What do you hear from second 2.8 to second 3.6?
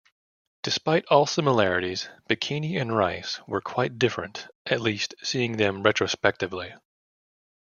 and Rice